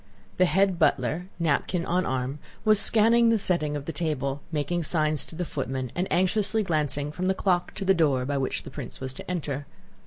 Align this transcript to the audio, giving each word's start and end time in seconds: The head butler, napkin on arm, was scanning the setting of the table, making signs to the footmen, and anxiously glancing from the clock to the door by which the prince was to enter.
The 0.37 0.45
head 0.45 0.79
butler, 0.79 1.27
napkin 1.37 1.85
on 1.85 2.07
arm, 2.07 2.39
was 2.65 2.79
scanning 2.79 3.29
the 3.29 3.37
setting 3.37 3.75
of 3.75 3.85
the 3.85 3.93
table, 3.93 4.41
making 4.51 4.81
signs 4.81 5.27
to 5.27 5.35
the 5.35 5.45
footmen, 5.45 5.91
and 5.93 6.07
anxiously 6.11 6.63
glancing 6.63 7.11
from 7.11 7.27
the 7.27 7.35
clock 7.35 7.75
to 7.75 7.85
the 7.85 7.93
door 7.93 8.25
by 8.25 8.39
which 8.39 8.63
the 8.63 8.71
prince 8.71 8.99
was 8.99 9.13
to 9.13 9.29
enter. 9.29 9.67